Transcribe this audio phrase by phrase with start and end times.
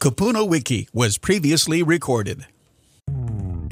[0.00, 2.46] Kupuna Wiki was previously recorded.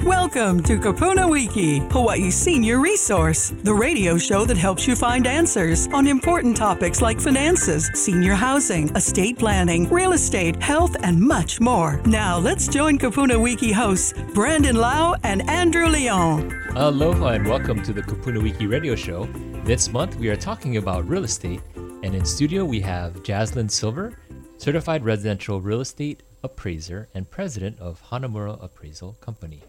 [0.03, 5.87] Welcome to Kupuna Wiki, Hawaii's senior resource, the radio show that helps you find answers
[5.93, 12.01] on important topics like finances, senior housing, estate planning, real estate, health, and much more.
[12.05, 16.53] Now, let's join Kupuna Wiki hosts Brandon Lau and Andrew Leon.
[16.75, 19.29] Aloha and welcome to the Kupuna Wiki radio show.
[19.63, 21.61] This month we are talking about real estate,
[22.03, 24.13] and in studio we have Jaslyn Silver,
[24.57, 29.61] certified residential real estate appraiser and president of Hanamura Appraisal Company.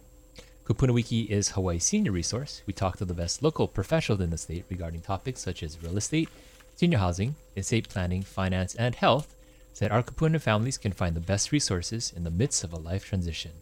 [0.65, 2.63] Kupuna Wiki is Hawaii's senior resource.
[2.67, 5.97] We talk to the best local professionals in the state regarding topics such as real
[5.97, 6.29] estate,
[6.77, 9.35] senior housing, estate planning, finance, and health,
[9.73, 12.77] so that our Kupuna families can find the best resources in the midst of a
[12.79, 13.53] life transition.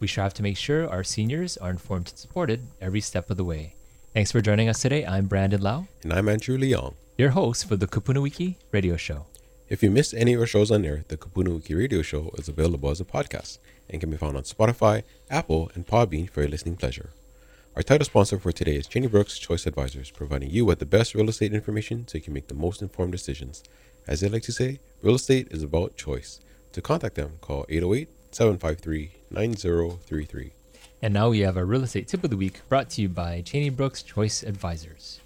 [0.00, 3.44] We strive to make sure our seniors are informed and supported every step of the
[3.44, 3.74] way.
[4.14, 5.04] Thanks for joining us today.
[5.04, 6.94] I'm Brandon Lau, And I'm Andrew Leong.
[7.18, 9.26] your host for the Kupuna Wiki radio show.
[9.68, 12.48] If you missed any of our shows on air, the Kupuna Wiki Radio Show is
[12.48, 13.58] available as a podcast
[13.90, 17.10] and can be found on Spotify, Apple, and Podbean for your listening pleasure.
[17.74, 21.16] Our title sponsor for today is Cheney Brooks Choice Advisors, providing you with the best
[21.16, 23.64] real estate information so you can make the most informed decisions.
[24.06, 26.38] As they like to say, real estate is about choice.
[26.70, 30.52] To contact them, call 808 753 9033.
[31.02, 33.40] And now we have our real estate tip of the week brought to you by
[33.40, 35.20] Cheney Brooks Choice Advisors.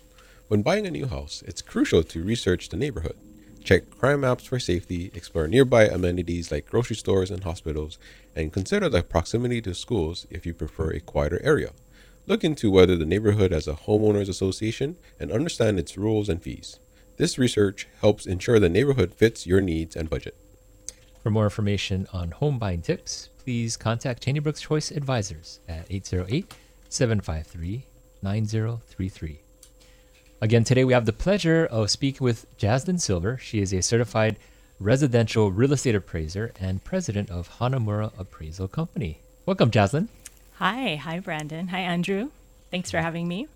[0.48, 3.18] When buying a new house, it's crucial to research the neighborhood.
[3.62, 7.98] Check crime maps for safety, explore nearby amenities like grocery stores and hospitals,
[8.34, 11.72] and consider the proximity to schools if you prefer a quieter area.
[12.26, 16.78] Look into whether the neighborhood has a homeowners association and understand its rules and fees.
[17.16, 20.36] This research helps ensure the neighborhood fits your needs and budget.
[21.22, 26.54] For more information on home buying tips, please contact Cheney Brooks Choice Advisors at 808
[26.88, 27.84] 753
[28.22, 29.40] 9033.
[30.40, 33.36] Again, today we have the pleasure of speaking with Jaslyn Silver.
[33.36, 34.36] She is a certified
[34.78, 39.18] residential real estate appraiser and president of Hanamura Appraisal Company.
[39.44, 40.08] Welcome, Jaslyn.
[40.54, 41.68] Hi, hi, Brandon.
[41.68, 42.30] Hi, Andrew.
[42.70, 43.48] Thanks for having me.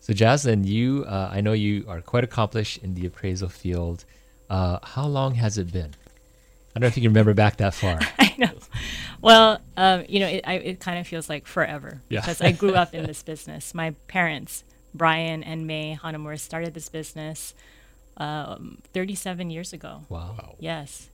[0.00, 4.04] So, Jaslyn, you, uh, I know you are quite accomplished in the appraisal field.
[4.48, 5.94] Uh, how long has it been?
[6.74, 8.00] I don't know if you can remember back that far.
[8.18, 8.50] I know.
[9.20, 12.20] Well, um, you know, it, I, it kind of feels like forever Yeah.
[12.20, 13.74] because I grew up in this business.
[13.74, 14.64] My parents,
[14.94, 17.54] Brian and May Hanamura, started this business
[18.16, 20.02] um, 37 years ago.
[20.08, 20.56] Wow.
[20.58, 21.10] Yes.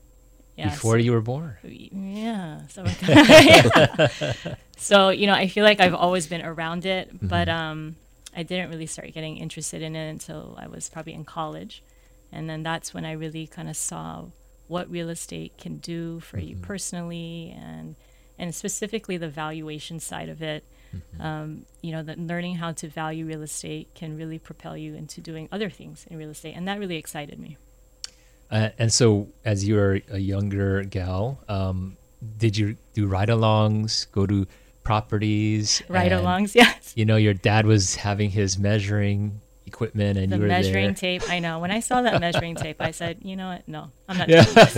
[0.57, 0.75] Yes.
[0.75, 1.57] Before you were born.
[1.63, 2.67] Yeah.
[2.67, 4.35] So, yeah.
[4.77, 7.97] so you know, I feel like I've always been around it, but um,
[8.37, 11.83] I didn't really start getting interested in it until I was probably in college,
[12.31, 14.27] and then that's when I really kind of saw
[14.69, 17.97] what real estate can do for you personally, and
[18.39, 20.65] and specifically the valuation side of it.
[21.19, 25.21] Um, you know, that learning how to value real estate can really propel you into
[25.21, 27.57] doing other things in real estate, and that really excited me.
[28.51, 31.97] Uh, and so, as you were a younger gal, um,
[32.37, 34.47] did you do ride-alongs, go to
[34.83, 35.83] properties?
[35.89, 36.93] Ride alongs, yes.
[36.97, 39.41] You know, your dad was having his measuring
[39.73, 40.95] equipment, and the you were measuring there.
[40.95, 41.23] tape.
[41.29, 41.59] I know.
[41.59, 43.63] When I saw that measuring tape, I said, you know what?
[43.69, 44.43] No, I'm not Yeah.
[44.45, 44.77] doing this.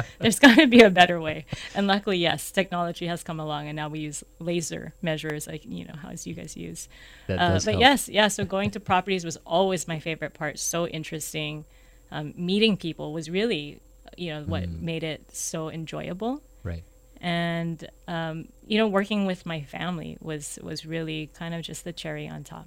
[0.20, 1.44] There's got to be a better way.
[1.74, 5.84] And luckily, yes, technology has come along, and now we use laser measures, like you
[5.88, 6.88] know how you guys use.
[7.26, 7.80] That Uh, does but help.
[7.86, 8.28] yes, yeah.
[8.28, 10.58] So going to properties was always my favorite part.
[10.58, 11.64] So interesting.
[12.10, 13.80] Um, meeting people was really,
[14.16, 14.80] you know, what Mm.
[14.80, 16.84] made it so enjoyable Right.
[17.20, 17.78] and
[18.16, 22.26] um, you know working with my family was was really kind of just the cherry
[22.28, 22.66] on top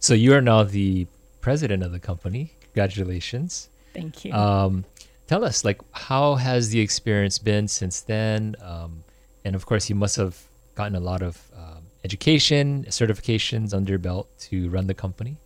[0.00, 1.06] So you are now the
[1.40, 2.52] president of the company.
[2.60, 3.68] Congratulations.
[3.94, 4.84] thank you Um,
[5.26, 8.54] tell us, like, how has the experience been since then?
[8.62, 9.02] Um,
[9.44, 10.40] and of course, you must have
[10.74, 15.38] gotten a lot of um, education, certifications under your belt to run the company.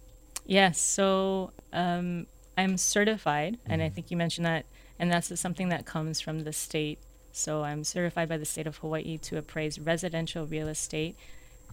[0.45, 2.27] Yes, so um,
[2.59, 4.67] I'm certified, and I think you mentioned that,
[4.99, 6.99] and that's something that comes from the state.
[7.31, 11.17] So I'm certified by the state of Hawaii to appraise residential real estate.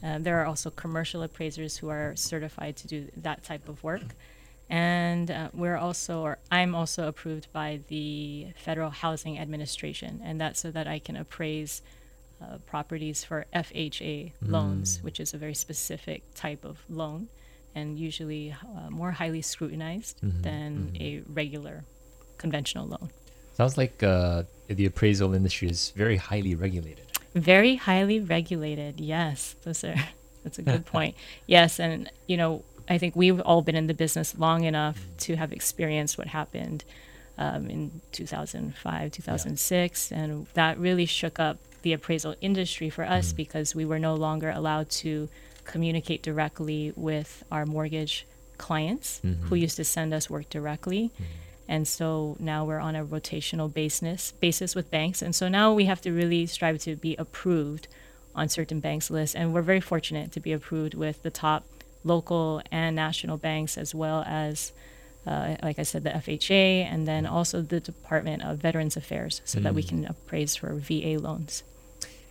[0.03, 4.15] Uh, there are also commercial appraisers who are certified to do that type of work.
[4.69, 10.59] And uh, we're also, or I'm also approved by the Federal Housing Administration, and that's
[10.59, 11.81] so that I can appraise
[12.41, 17.27] uh, properties for FHA loans, which is a very specific type of loan
[17.75, 21.83] and usually uh, more highly scrutinized than a regular
[22.37, 23.09] conventional loan.
[23.53, 27.05] Sounds like uh, the appraisal industry is very highly regulated.
[27.35, 28.99] Very highly regulated.
[28.99, 29.95] Yes, those are.
[30.43, 31.15] That's a good point.
[31.47, 35.17] Yes, and you know, I think we've all been in the business long enough mm.
[35.25, 36.83] to have experienced what happened
[37.37, 43.37] um, in 2005, 2006, and that really shook up the appraisal industry for us mm.
[43.37, 45.29] because we were no longer allowed to
[45.63, 48.25] communicate directly with our mortgage
[48.57, 49.55] clients who mm-hmm.
[49.55, 51.11] used to send us work directly.
[51.21, 51.25] Mm.
[51.69, 55.21] And so now we're on a rotational basis basis with banks.
[55.21, 57.87] And so now we have to really strive to be approved
[58.33, 59.35] on certain banks lists.
[59.35, 61.63] And we're very fortunate to be approved with the top
[62.03, 64.71] local and national banks, as well as,
[65.27, 69.59] uh, like I said, the FHA, and then also the Department of Veterans Affairs, so
[69.59, 71.63] that we can appraise for VA loans.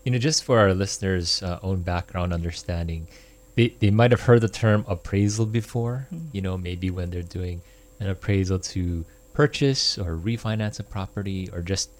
[0.05, 3.07] You know, just for our listeners' uh, own background understanding,
[3.55, 7.61] they, they might have heard the term appraisal before, you know, maybe when they're doing
[8.01, 9.05] an appraisal to
[9.39, 11.91] purchase or refinance a property or just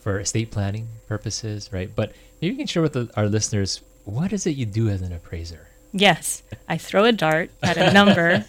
[0.00, 1.94] for estate planning purposes, right?
[1.94, 2.10] But
[2.42, 5.12] maybe you can share with the, our listeners what is it you do as an
[5.12, 5.68] appraiser?
[5.92, 8.44] Yes, I throw a dart at a number.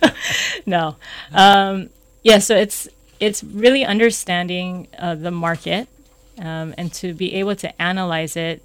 [0.66, 0.96] no,
[1.34, 1.90] um,
[2.22, 2.38] yeah.
[2.38, 2.88] So it's
[3.20, 5.86] it's really understanding uh, the market
[6.38, 8.62] um, and to be able to analyze it,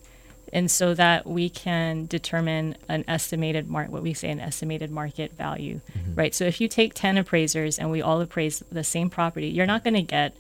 [0.54, 5.34] and so that we can determine an estimated mark what we say an estimated market
[5.38, 5.82] value,
[6.16, 6.34] right?
[6.34, 9.84] So if you take ten appraisers and we all appraise the same property, you're not
[9.84, 10.36] going to get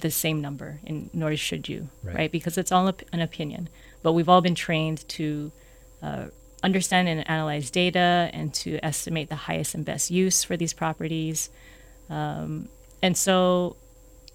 [0.00, 2.16] the same number, and nor should you, Right.
[2.16, 2.32] right?
[2.32, 3.68] Because it's all op- an opinion.
[4.02, 5.52] But we've all been trained to
[6.02, 6.26] uh,
[6.62, 11.48] understand and analyze data and to estimate the highest and best use for these properties.
[12.10, 12.68] Um,
[13.02, 13.76] and so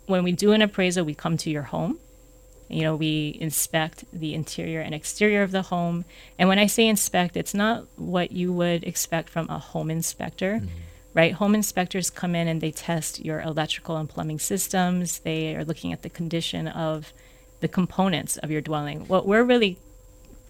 [0.07, 1.99] when we do an appraisal, we come to your home.
[2.69, 6.05] You know, we inspect the interior and exterior of the home.
[6.37, 10.61] And when I say inspect, it's not what you would expect from a home inspector,
[11.15, 11.33] right?
[11.33, 15.19] Home inspectors come in and they test your electrical and plumbing systems.
[15.19, 17.11] They are looking at the condition of
[17.59, 19.07] the components of your dwelling.
[19.07, 19.77] What we're really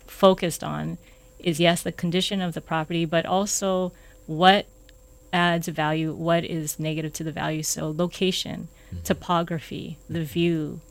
[0.06, 0.98] focused on
[1.40, 3.94] is yes, the condition of the property, but also
[4.26, 4.66] what
[5.32, 7.64] adds value, what is negative to the value.
[7.64, 8.68] So, location,
[9.04, 10.82] topography, the view,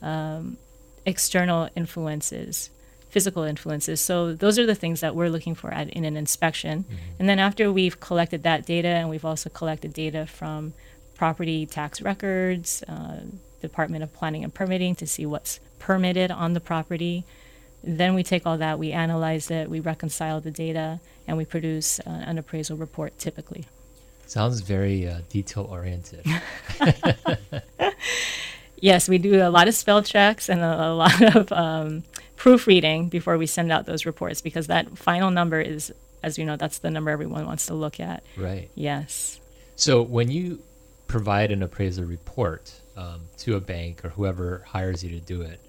[0.00, 0.58] um,
[1.06, 2.70] external influences,
[3.08, 4.00] physical influences.
[4.00, 6.84] So, those are the things that we're looking for at, in an inspection.
[7.18, 10.74] And then, after we've collected that data, and we've also collected data from
[11.14, 13.20] property tax records, uh,
[13.62, 17.24] Department of Planning and Permitting to see what's permitted on the property.
[17.82, 22.00] Then we take all that, we analyze it, we reconcile the data, and we produce
[22.00, 23.66] uh, an appraisal report typically.
[24.26, 26.26] Sounds very uh, detail oriented.
[28.80, 32.04] Yes, we do a lot of spell checks and a, a lot of um,
[32.36, 35.92] proofreading before we send out those reports because that final number is,
[36.22, 38.22] as you know, that's the number everyone wants to look at.
[38.36, 38.70] right.
[38.74, 39.40] Yes.
[39.76, 40.62] So when you
[41.06, 45.60] provide an appraisal report um, to a bank or whoever hires you to do it,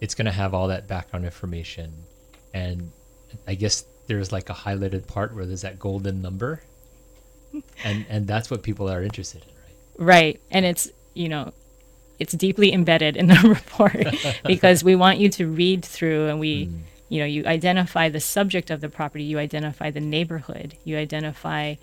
[0.00, 1.92] it's going to have all that background information,
[2.52, 2.90] and
[3.46, 6.62] I guess there's like a highlighted part where there's that golden number,
[7.84, 10.14] and and that's what people are interested in, right?
[10.14, 10.40] Right.
[10.50, 11.52] And it's, you know,
[12.18, 14.06] it's deeply embedded in the report
[14.44, 16.80] because we want you to read through and we, mm.
[17.08, 21.74] you know, you identify the subject of the property, you identify the neighborhood, you identify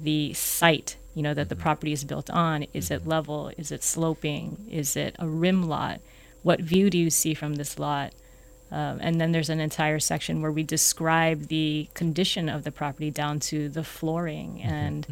[0.00, 1.62] the site, you know, that the mm-hmm.
[1.62, 2.66] property is built on.
[2.72, 3.10] Is it mm-hmm.
[3.10, 3.50] level?
[3.56, 4.66] Is it sloping?
[4.70, 6.00] Is it a rim lot?
[6.42, 8.12] What view do you see from this lot?
[8.70, 13.10] Um, and then there's an entire section where we describe the condition of the property
[13.10, 14.68] down to the flooring mm-hmm.
[14.68, 15.06] and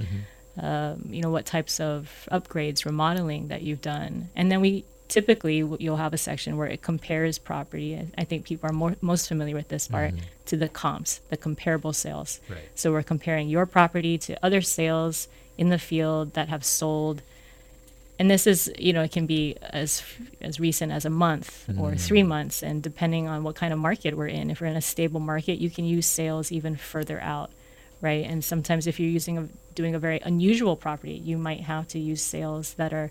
[0.59, 4.29] um, you know what types of upgrades remodeling that you've done.
[4.35, 8.69] And then we typically you'll have a section where it compares property I- think people
[8.69, 10.15] are more, most familiar with this part
[10.47, 12.41] to the comps the comparable sales.
[12.49, 12.59] Right.
[12.75, 17.23] so we're comparing your property to other sales in the field that have sold.
[18.19, 20.03] And this is you know it can be as
[20.41, 24.17] as recent as a month or three months and depending on what kind of market
[24.17, 27.51] we're in if we're in a stable market you can use sales even further out
[28.01, 31.87] right and sometimes if you're using a doing a very unusual property you might have
[31.89, 33.11] to use sales that are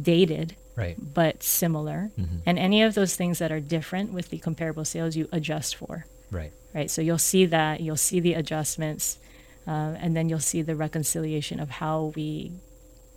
[0.00, 0.96] dated Right.
[1.14, 2.38] but similar mm-hmm.
[2.46, 6.06] and any of those things that are different with the comparable sales you adjust for
[6.30, 6.52] Right.
[6.74, 6.90] right?
[6.90, 9.18] So you'll see that, you'll see the adjustments,
[9.66, 12.52] uh, and then you'll see the reconciliation of how we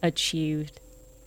[0.04, 0.80] achieved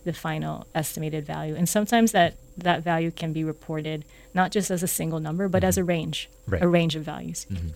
[0.05, 1.55] the final estimated value.
[1.55, 5.63] And sometimes that that value can be reported not just as a single number, but
[5.63, 5.81] as mm-hmm.
[5.81, 6.61] a range, Right.
[6.61, 7.47] a range of values.
[7.49, 7.69] Mm-hmm.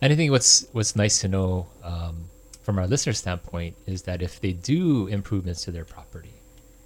[0.00, 2.24] And I think what's what's nice to know um,
[2.62, 6.34] from our listener standpoint is that if they do improvements to their property,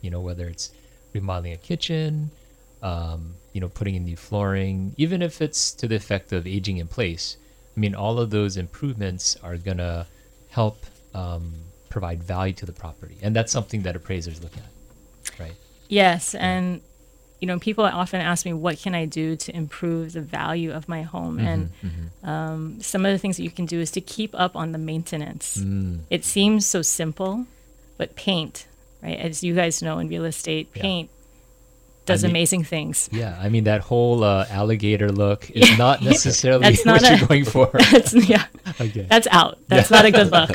[0.00, 0.70] you know, whether it's
[1.12, 2.30] remodeling a kitchen,
[2.82, 6.78] um, you know, putting in new flooring, even if it's to the effect of aging
[6.78, 7.36] in place,
[7.76, 10.06] I mean, all of those improvements are gonna
[10.50, 11.52] help um,
[11.88, 15.54] provide value to the property, and that's something that appraisers look at, right?
[15.88, 16.80] Yes, and
[17.42, 20.88] you know, people often ask me, "What can I do to improve the value of
[20.88, 21.70] my home?" and
[22.22, 24.78] um, some of the things that you can do is to keep up on the
[24.78, 25.58] maintenance.
[26.08, 27.46] It seems so simple,
[27.98, 28.66] but paint,
[29.02, 29.18] right?
[29.18, 30.82] As you guys know in real estate, Yeah.
[30.82, 31.10] paint
[32.06, 33.08] does mean- amazing things.
[33.12, 37.26] Yeah, I mean that whole uh, alligator look is not necessarily That's what not you're
[37.28, 37.66] going for.
[37.90, 38.46] That's yeah,
[38.80, 39.06] okay.
[39.10, 39.58] that's out.
[39.68, 40.50] That's not a good look.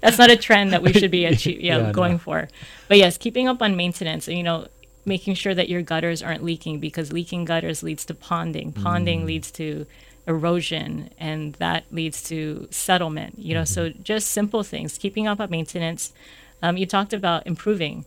[0.00, 2.18] that's not a trend that we should be achieve, yeah, Yeah, going no.
[2.18, 2.48] for.
[2.88, 4.68] But yes, keeping up on maintenance, you know,
[5.08, 8.72] making sure that your gutters aren't leaking because leaking gutters leads to ponding.
[8.72, 9.26] Ponding mm.
[9.26, 9.86] leads to
[10.28, 14.02] erosion and that leads to settlement, you know, so mm-hmm.
[14.02, 16.12] just simple things, keeping up on maintenance.
[16.62, 18.04] Um, you talked about improving.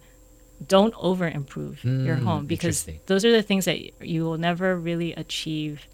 [0.65, 4.77] Don't over improve mm, your home because those are the things that you will never
[4.77, 5.88] really achieve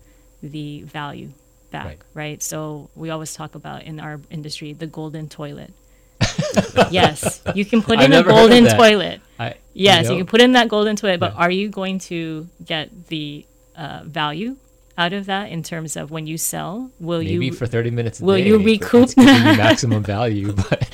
[0.44, 1.32] the value
[1.72, 2.00] back, Right.
[2.14, 2.44] right?
[2.44, 5.74] So we always talk about in our industry the golden toilet.
[6.92, 9.22] yes, you can put in a never heard of golden toilet.
[9.40, 11.40] I, Yes, you can put in that golden toilet, but Yeah.
[11.44, 13.46] are you going to get the
[13.76, 14.58] uh, value
[14.98, 16.90] out of that in terms of when you sell?
[17.00, 20.02] Will maybe you for 30 minutes a will day, you recoup it's giving you maximum
[20.02, 20.90] value but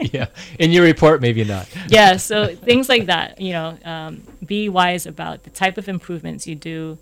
[0.14, 0.28] yeah
[0.58, 5.06] in your report maybe not yeah, so things like that, you know, um, be wise
[5.06, 6.98] about the type of improvements you do.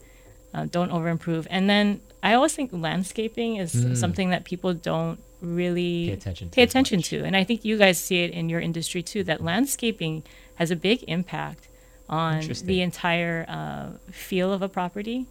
[0.53, 1.47] Uh, don't over improve.
[1.51, 6.07] And then I always think landscaping is something that people don't really.
[6.09, 7.09] Pay attention to pay attention much.
[7.11, 7.25] to.
[7.25, 10.23] And I think you guys see it in your industry too, that landscaping
[10.57, 11.69] has a big impact
[12.09, 15.27] on the entire uh, feel of a property.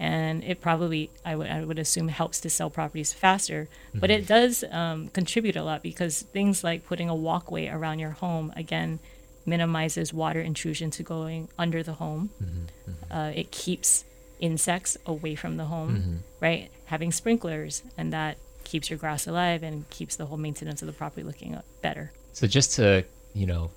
[0.00, 3.68] And it probably, I would, assume, helps to sell properties faster.
[3.94, 4.22] But Mm-hmm.
[4.22, 8.52] it does um, contribute a lot because things like putting a walkway around your home,
[8.56, 8.98] again,
[9.46, 12.30] minimizes water intrusion to going under the home.
[12.42, 14.04] Mm-hmm, Uh, it keeps
[14.40, 16.16] insects away from the home, Mm-hmm.
[16.40, 16.70] right?
[16.86, 20.92] Having sprinklers, and that keeps your grass alive and keeps the whole maintenance of the
[20.92, 22.12] property looking better.
[22.32, 23.04] so just to
[23.34, 23.70] you know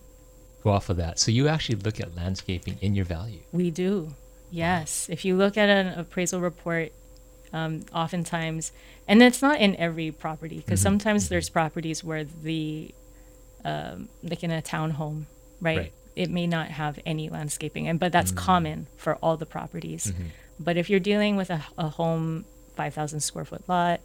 [0.64, 4.14] go off of that so you actually look at landscaping in your value We do,
[4.52, 5.08] yes.
[5.10, 6.92] If you look at an appraisal report,
[7.54, 8.72] um, oftentimes,
[9.08, 10.84] and it's not in every property, because Mm-hmm.
[11.00, 12.94] sometimes there's properties where the,
[13.64, 15.26] um, like in a townhome,
[15.62, 15.78] right?
[15.78, 15.94] Right.
[16.16, 18.36] It may not have any landscaping, and but that's Mm.
[18.38, 20.08] common for all the properties.
[20.12, 20.24] Mm-hmm.
[20.60, 24.00] But if you're dealing with a, a home, five thousand square foot lot,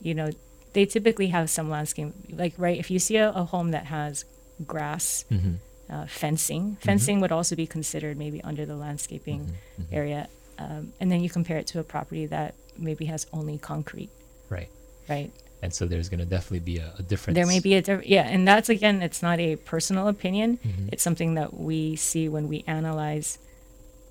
[0.00, 0.30] you know,
[0.74, 2.12] they typically have some landscape.
[2.30, 4.24] Like right, if you see a, a home that has
[4.66, 5.54] grass, Mm-hmm.
[5.94, 9.94] uh, fencing, fencing would also be considered maybe under the landscaping Mm-hmm.
[9.94, 10.28] area,
[10.58, 14.10] um, and then you compare it to a property that maybe has only concrete,
[14.50, 14.68] right
[15.08, 15.30] right?
[15.62, 18.08] and so there's going to definitely be a, a difference There may be a different,
[18.08, 20.58] yeah, and that's again, it's not a personal opinion.
[20.58, 20.88] Mm-hmm.
[20.92, 23.38] It's something that we see when we analyze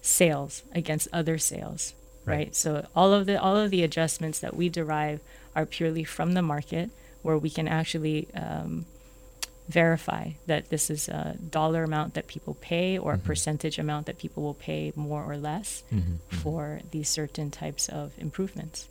[0.02, 1.94] sales against other sales,
[2.28, 2.38] Right.
[2.38, 2.56] right?
[2.56, 5.22] So all of the all of the adjustments that we derive
[5.56, 6.90] are purely from the market,
[7.24, 8.86] where we can actually um,
[9.68, 14.18] verify that this is a dollar amount that people pay or a percentage amount that
[14.18, 15.84] people will pay more or less
[16.30, 18.88] for these certain types of improvements.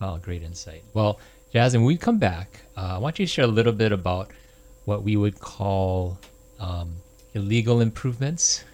[0.00, 0.82] Oh, great insight.
[0.94, 1.20] Well,
[1.52, 4.30] Jasmine, when we come back, uh, I want you to share a little bit about
[4.84, 6.18] what we would call
[6.58, 6.96] um,
[7.34, 8.64] illegal improvements,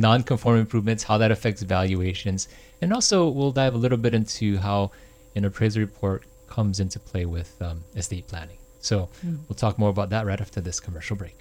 [0.00, 2.48] non-conforming improvements, how that affects valuations,
[2.80, 4.90] and also we'll dive a little bit into how
[5.36, 8.58] an appraisal report comes into play with um, estate planning.
[8.80, 11.36] So we'll talk more about that right after this commercial break.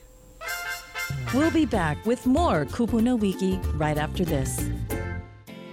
[1.33, 4.69] We'll be back with more Kupuna Wiki right after this.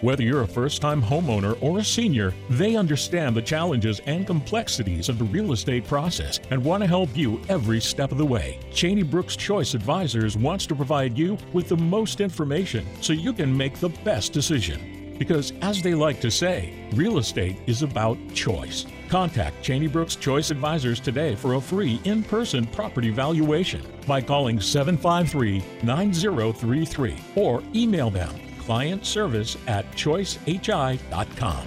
[0.00, 5.08] Whether you're a first time homeowner or a senior, they understand the challenges and complexities
[5.08, 8.60] of the real estate process and want to help you every step of the way.
[8.72, 13.56] Cheney Brooks Choice Advisors wants to provide you with the most information so you can
[13.56, 15.16] make the best decision.
[15.18, 18.86] Because, as they like to say, real estate is about choice.
[19.08, 24.60] Contact Cheney Brooks Choice Advisors today for a free in person property valuation by calling
[24.60, 31.66] 753 9033 or email them client service at choicehi.com.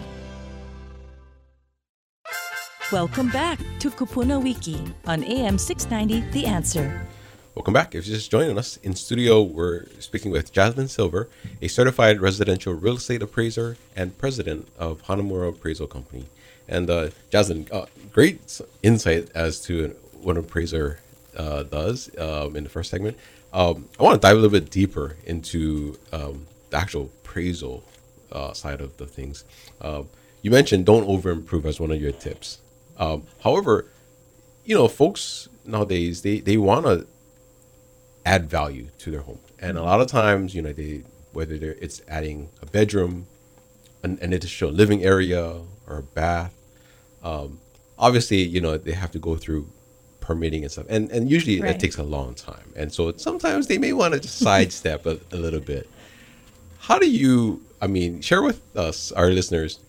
[2.91, 7.07] Welcome back to Kupuna Wiki on AM 690 The Answer.
[7.55, 7.95] Welcome back.
[7.95, 11.27] If you're just joining us in studio, we're speaking with Jasmine Silver,
[11.59, 16.27] a certified residential real estate appraiser and president of Hanamura Appraisal Company.
[16.67, 20.99] And uh, Jasmine, uh, great insight as to what an appraiser
[21.35, 23.17] uh, does um, in the first segment.
[23.53, 27.83] Um, I want to dive a little bit deeper into um, the actual appraisal
[28.31, 29.45] uh, side of the things.
[29.81, 30.09] Um,
[30.41, 32.59] you mentioned don't over improve as one of your tips.
[32.97, 33.85] Um, however,
[34.65, 37.05] you know, folks nowadays they they want to
[38.25, 41.77] add value to their home, and a lot of times, you know, they whether they're
[41.81, 43.27] it's adding a bedroom,
[44.03, 46.53] an, an additional living area, or a bath.
[47.23, 47.59] Um,
[47.97, 49.67] obviously, you know, they have to go through
[50.19, 51.71] permitting and stuff, and and usually Right.
[51.75, 55.19] it takes a long time, and so sometimes they may want to just sidestep a,
[55.31, 55.89] a little bit.
[56.81, 57.61] How do you?
[57.79, 59.79] I mean, share with us, our listeners,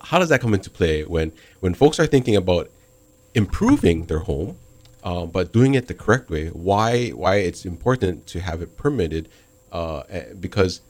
[0.00, 2.68] how does that come into play when when folks are thinking about
[3.34, 4.58] improving their home,
[5.04, 6.48] um, but doing it the correct way?
[6.48, 9.28] Why why it's important to have it permitted?
[9.70, 10.80] Uh, eh, because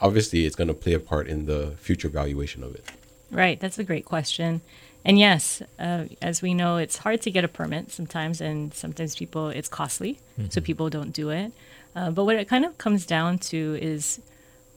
[0.00, 2.84] obviously it's going to play a part in the future valuation of it.
[3.30, 4.60] Right, that's a great question.
[5.04, 9.16] And yes, uh, as we know, it's hard to get a permit sometimes, and sometimes
[9.16, 11.52] people it's costly, so people don't do it.
[11.94, 14.20] Uh, but what it kind of comes down to is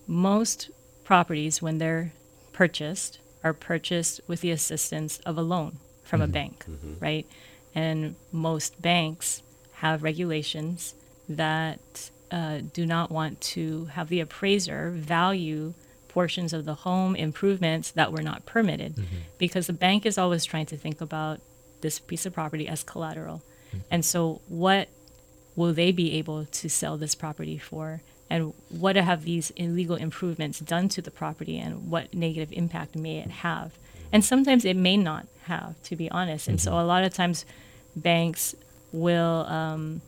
[0.07, 0.69] most
[1.03, 2.13] properties, when they're
[2.53, 6.33] purchased, are purchased with the assistance of a loan from a mm-hmm.
[6.33, 6.93] bank, mm-hmm.
[6.99, 7.27] right?
[7.73, 9.41] And most banks
[9.73, 10.95] have regulations
[11.27, 15.73] that uh, do not want to have the appraiser value
[16.07, 19.15] portions of the home improvements that were not permitted mm-hmm.
[19.37, 21.41] because the bank is always trying to think about
[21.81, 23.43] this piece of property as collateral.
[23.91, 24.87] And so, what
[25.55, 28.01] will they be able to sell this property for?
[28.29, 33.17] And what have these illegal improvements done to the property and what negative impact may
[33.19, 33.77] it have?
[34.11, 36.47] And sometimes it may not have, to be honest.
[36.47, 37.45] And so, a lot of times,
[37.95, 38.55] banks
[38.91, 40.01] will um,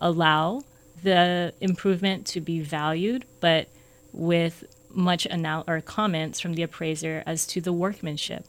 [0.00, 0.62] allow
[1.02, 3.68] the improvement to be valued, but
[4.12, 8.44] with much anal- or comments from the appraiser as to the workmanship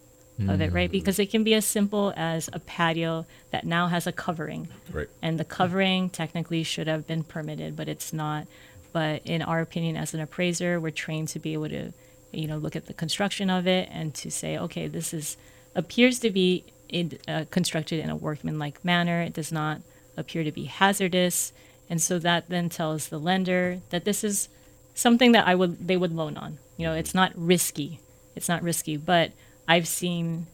[0.49, 0.91] of it, right?
[0.91, 5.07] Because it can be as simple as a patio that now has a covering, Right.
[5.21, 8.47] and the covering technically should have been permitted, but it's not.
[8.93, 11.91] But in our opinion, as an appraiser, we're trained to be able to,
[12.31, 15.35] you know, look at the construction of it and to say, okay, this is
[15.75, 19.21] appears to be in, uh, constructed in a workmanlike manner.
[19.21, 19.81] It does not
[20.15, 21.51] appear to be hazardous,
[21.89, 24.47] and so that then tells the lender that this is
[24.93, 26.59] something that I would they would loan on.
[26.77, 27.99] You know, it's not risky.
[28.35, 29.31] It's not risky, but
[29.67, 30.47] I've seen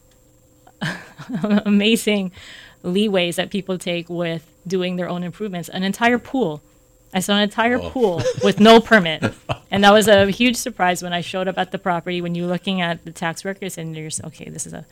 [1.43, 2.31] amazing
[2.84, 5.69] leeways that people take with doing their own improvements.
[5.69, 6.62] An entire pool.
[7.13, 9.24] I saw an entire pool with no permit.
[9.72, 12.48] And that was a huge surprise when I showed up at the property when you're
[12.48, 14.86] looking at the tax records and you're just, okay, this is a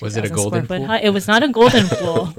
[0.00, 0.86] Was it a golden pool?
[0.86, 1.02] hut.
[1.04, 2.34] It was not a golden pool,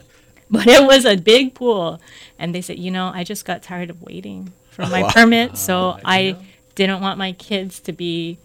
[0.50, 2.00] but it was a big pool.
[2.38, 5.98] And they said, you know, I just got tired of waiting for my permit, so
[6.04, 6.36] I
[6.74, 8.36] didn't want my kids to be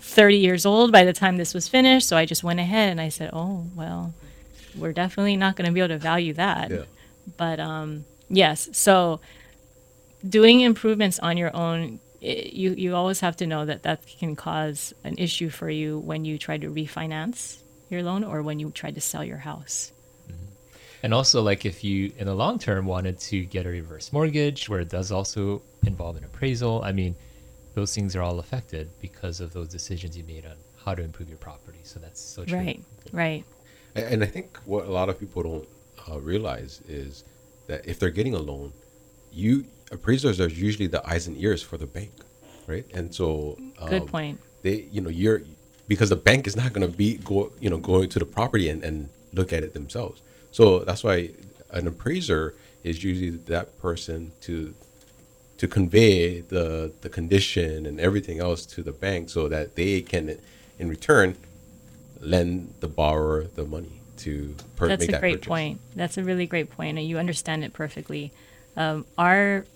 [0.00, 2.08] 30 years old by the time this was finished.
[2.08, 4.14] So I just went ahead and I said, oh well,
[4.76, 6.70] we're definitely not going to be able to value that.
[6.70, 6.82] Yeah.
[7.36, 9.20] But um, yes, so
[10.28, 14.34] doing improvements on your own, i you you always have to know that that can
[14.34, 18.70] cause an issue for you when you try to refinance your loan or when you
[18.70, 19.92] try to sell your house.
[21.02, 24.70] And also, like if you in the long term wanted to get a reverse mortgage,
[24.70, 27.14] where it does also involve an appraisal, I mean,
[27.74, 31.28] those things are all affected because of those decisions you made on how to improve
[31.28, 31.80] your property.
[31.82, 32.56] So that's so true.
[32.56, 32.80] Right,
[33.12, 33.44] right.
[33.94, 35.68] And I think what a lot of people don't
[36.10, 37.24] uh, realize is
[37.66, 38.72] that if they're getting a loan,
[39.34, 42.12] you appraisers are usually the eyes and ears for the bank,
[42.66, 42.84] right?
[42.94, 44.40] And so, Good um, point.
[44.62, 45.42] They, you know, you're
[45.86, 48.68] because the bank is not going to be go, you know, going to the property
[48.68, 50.22] and, and look at it themselves.
[50.50, 51.30] So that's why
[51.70, 54.74] an appraiser is usually that person to
[55.58, 60.38] to convey the the condition and everything else to the bank so that they can
[60.78, 61.36] in return
[62.20, 65.48] lend the borrower the money to per- That's make a that great purchase.
[65.48, 65.80] point.
[65.94, 68.32] That's a really great point, and you understand it perfectly.
[68.76, 69.66] Um, our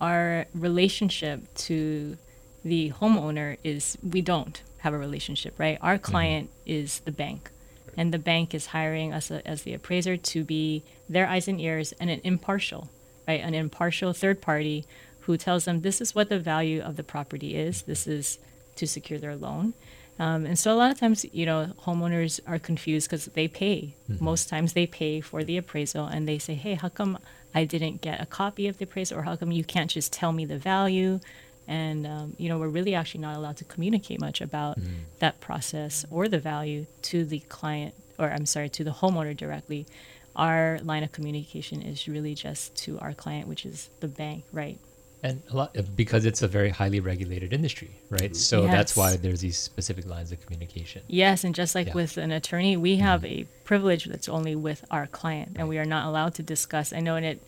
[0.00, 2.16] our relationship to
[2.64, 5.78] the homeowner is we don't have a relationship, right?
[5.82, 7.50] Our client is the bank,
[7.96, 11.60] and the bank is hiring us a, as the appraiser to be their eyes and
[11.60, 12.88] ears and an impartial,
[13.28, 13.40] right?
[13.40, 14.86] An impartial third party
[15.20, 17.82] who tells them this is what the value of the property is.
[17.82, 18.38] This is
[18.76, 19.74] to secure their loan.
[20.18, 23.94] Um, and so a lot of times, you know, homeowners are confused because they pay.
[24.20, 27.18] Most times they pay for the appraisal and they say, hey, how come
[27.54, 30.32] I didn't get a copy of the appraisal or how come you can't just tell
[30.32, 31.20] me the value?
[31.66, 34.78] And, um, you know, we're really actually not allowed to communicate much about
[35.18, 39.86] that process or the value to the client, or I'm sorry, to the homeowner directly.
[40.34, 44.78] Our line of communication is really just to our client, which is the bank, right?
[45.22, 48.22] And a lot because it's a very highly regulated industry, right?
[48.22, 48.34] Mm-hmm.
[48.34, 51.02] So that's why there's these specific lines of communication.
[51.08, 51.94] Yes, and just like Yeah.
[51.94, 53.04] with an attorney, we mm-hmm.
[53.04, 56.94] have a privilege that's only with our client, and we are not allowed to discuss.
[56.94, 57.42] I know, and it,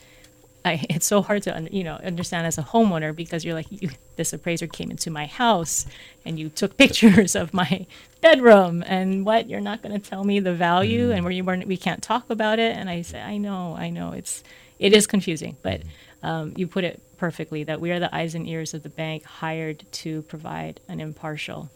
[0.67, 3.89] I, it's so hard to you know understand as a homeowner because you're like, you,
[4.17, 5.87] this appraiser came into my house,
[6.27, 7.87] and you took pictures of my
[8.21, 11.13] bedroom, and what you're not going to tell me the value, mm-hmm.
[11.13, 12.77] and where you weren't, we can't talk about it.
[12.77, 14.45] And I say, I know, I know, it's
[14.79, 15.81] it is confusing, but
[16.23, 19.23] um, you put it perfectly that we are the eyes and ears of the bank
[19.23, 21.71] hired to provide an impartial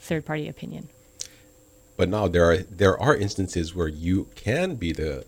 [0.00, 0.88] third party opinion.
[1.96, 5.24] But now there are there are instances where you can be the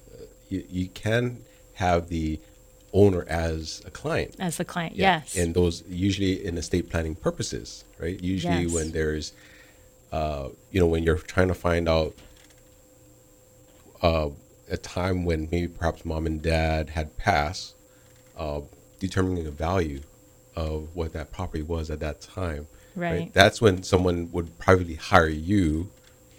[0.48, 2.40] you, you can have the
[2.92, 4.34] owner as a client.
[4.40, 5.20] As the client, Yeah.
[5.22, 5.36] yes.
[5.36, 8.20] And those usually in estate planning purposes, right?
[8.20, 8.72] Usually Yes.
[8.72, 9.32] when there's,
[10.10, 12.12] uh, you know, when you're trying to find out
[14.02, 14.30] uh,
[14.68, 17.74] a time when maybe perhaps mom and dad had passed,
[18.36, 18.60] uh,
[18.98, 20.00] determining the value
[20.56, 22.66] of what that property was at that time.
[22.96, 23.32] Right.
[23.32, 25.90] That's when someone would privately hire you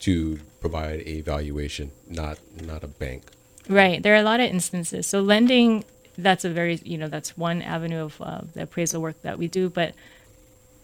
[0.01, 3.23] to provide a valuation, not not a bank.
[3.67, 4.01] Right.
[4.01, 5.07] There are a lot of instances.
[5.07, 5.83] So lending,
[6.17, 9.47] that's a very, you know, that's one avenue of uh, the appraisal work that we
[9.47, 9.69] do.
[9.69, 9.95] But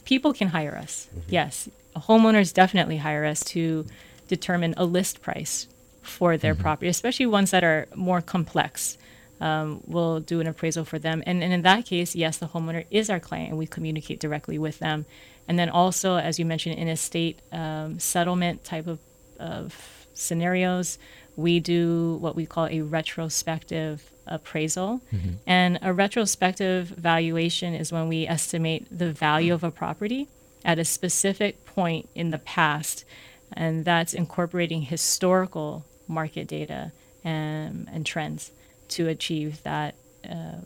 [0.03, 1.07] people can hire us.
[1.27, 1.69] Yes.
[1.95, 3.86] Homeowners definitely hire us to
[4.27, 5.67] determine a list price
[6.01, 8.97] for their property, especially ones that are more complex.
[9.41, 11.23] Um, we'll do an appraisal for them.
[11.25, 14.60] And, and in that case, yes, the homeowner is our client and we communicate directly
[14.60, 15.06] with them.
[15.47, 18.99] And then also, as you mentioned, in estate um, settlement type of,
[19.39, 20.99] of scenarios,
[21.36, 25.01] we do what we call a retrospective appraisal.
[25.47, 30.27] And a retrospective valuation is when we estimate the value of a property
[30.63, 33.06] at a specific point in the past.
[33.51, 36.91] And that's incorporating historical market data
[37.23, 38.51] and, and trends
[38.91, 39.95] to achieve that
[40.30, 40.62] uh,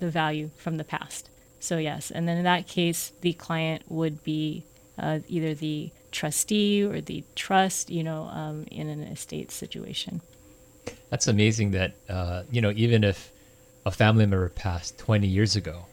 [0.00, 1.28] the value from the past.
[1.60, 4.64] So yes, and then in that case, the client would be
[4.98, 10.20] uh, either the trustee or the trust, you know, um, in an estate situation.
[11.10, 13.32] That's amazing that uh, you know even if
[13.86, 15.86] a family member passed 20 years ago,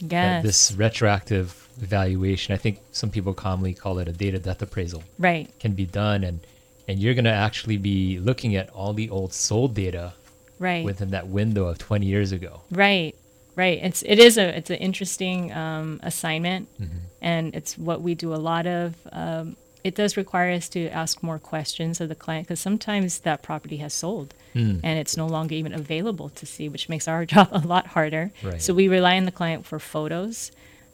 [0.00, 4.42] that Yes, this retroactive evaluation, I think some people commonly call it a date of
[4.42, 6.40] death appraisal, right, can be done, and
[6.86, 10.14] and you're going to actually be looking at all the old sold data
[10.58, 12.62] right, within that window of 20 years ago.
[12.70, 13.14] right,
[13.56, 13.78] right.
[13.82, 16.68] It's it is a it's an interesting um, assignment,
[17.20, 18.94] and it's what we do a lot of.
[19.12, 23.42] Um, it does require us to ask more questions of the client because sometimes that
[23.42, 24.34] property has sold
[24.82, 28.32] and it's no longer even available to see, which makes our job a lot harder.
[28.42, 28.60] Right.
[28.60, 30.50] So we rely on the client for photos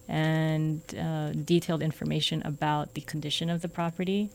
[0.06, 4.30] and uh, detailed information about the condition of the property.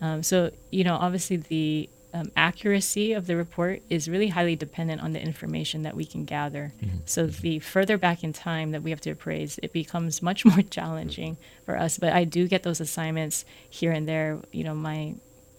[0.00, 5.02] Um, so, you know, obviously the um, accuracy of the report is really highly dependent
[5.02, 6.72] on the information that we can gather.
[6.82, 6.98] Mm-hmm.
[7.04, 7.42] So, mm-hmm.
[7.42, 11.36] the further back in time that we have to appraise, it becomes much more challenging
[11.64, 11.98] for us.
[11.98, 14.38] But I do get those assignments here and there.
[14.52, 15.14] You know, my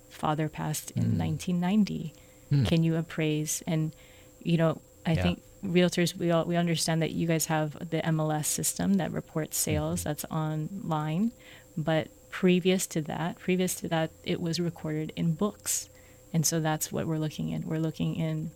[0.10, 1.20] father passed in mm.
[1.20, 2.14] 1990.
[2.50, 2.64] Hmm.
[2.64, 3.62] Can you appraise?
[3.68, 3.94] And,
[4.42, 5.24] you know, I Yeah.
[5.24, 9.58] think realtors we all we understand that you guys have the MLS system that reports
[9.58, 9.72] mm-hmm.
[9.72, 11.32] sales that's online
[11.76, 15.90] but previous to that previous to that it was recorded in books
[16.34, 18.52] and so that's what we're looking in we're looking in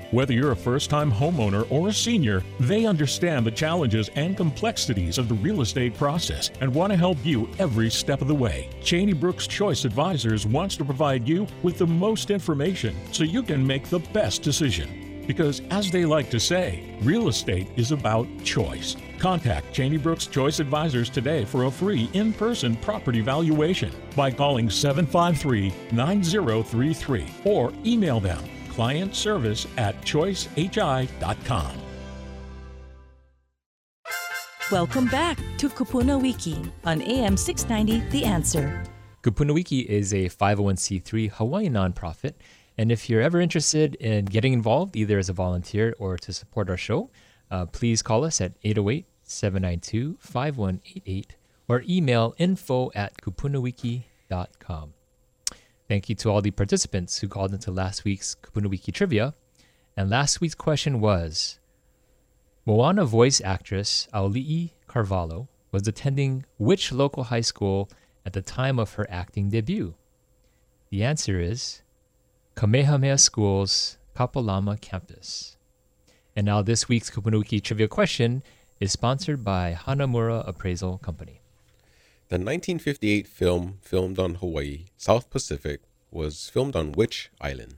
[0.11, 5.17] Whether you're a first time homeowner or a senior, they understand the challenges and complexities
[5.17, 8.69] of the real estate process and want to help you every step of the way.
[8.83, 13.65] Cheney Brooks Choice Advisors wants to provide you with the most information so you can
[13.65, 15.23] make the best decision.
[15.25, 18.97] Because, as they like to say, real estate is about choice.
[19.17, 24.69] Contact Cheney Brooks Choice Advisors today for a free in person property valuation by calling
[24.69, 31.71] 753 9033 or email them client service at choicehi.com.
[34.71, 38.83] Welcome back to Kupuna Wiki on AM 690 The Answer.
[39.21, 42.35] Kupuna Wiki is a 501c3 Hawaii nonprofit.
[42.77, 46.69] And if you're ever interested in getting involved, either as a volunteer or to support
[46.69, 47.09] our show,
[47.51, 51.35] uh, please call us at 808 792 5188
[51.67, 54.93] or email info at kupunawiki.com.
[55.91, 59.33] Thank you to all the participants who called into last week's Kupuna Wiki trivia.
[59.97, 61.59] And last week's question was
[62.65, 67.89] Moana voice actress Auli'i Cravalho was attending which local high school
[68.25, 69.95] at the time of her acting debut?
[70.91, 71.81] The answer is
[72.55, 75.57] Kamehameha School's Kapalama campus.
[76.37, 78.43] And now this week's Kupuna Wiki trivia question
[78.79, 81.40] is sponsored by Hanamura Appraisal Company.
[82.31, 87.75] The 1958 film filmed on Hawaii, South Pacific, was filmed on which island?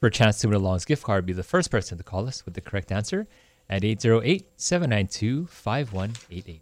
[0.00, 2.28] For a chance to win a Long's gift card, be the first person to call
[2.28, 3.26] us with the correct answer
[3.70, 6.60] at 808 792 5188.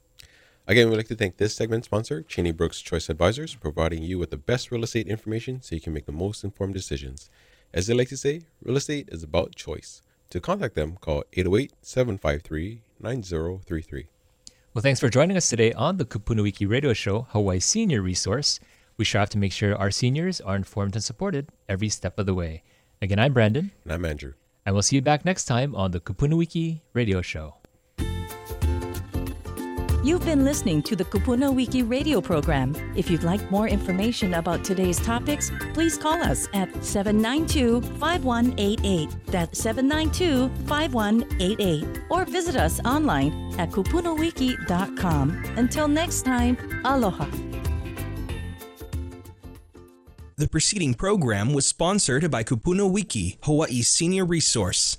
[0.69, 4.31] Again, we'd like to thank this segment sponsor, Cheney Brooks Choice Advisors, providing you with
[4.31, 7.31] the best real estate information so you can make the most informed decisions.
[7.75, 10.03] As they like to say, real estate is about choice.
[10.31, 14.07] To contact them, call 808 753 9033.
[14.79, 18.61] Well, thanks for joining us today on the Kupuna Wiki Radio Show, Hawaii Senior Resource.
[18.97, 22.35] We strive to make sure our seniors are informed and supported every step of the
[22.35, 22.63] way.
[23.03, 24.35] Again, I'm Brandon, And I'm Andrew.
[24.65, 27.58] and we'll see you back next time on the Kupuna Wiki Radio Show.
[30.05, 32.73] You've been listening to the Kupuna Wiki radio program.
[32.95, 39.11] If you'd like more information about today's topics, please call us at 792 5188.
[39.27, 42.03] That's 792 5188.
[42.11, 45.45] Or visit us online at kupunawiki.com.
[45.57, 47.27] Until next time, aloha.
[50.37, 54.99] The preceding program was sponsored by Kupuna Wiki, Hawaii's senior resource.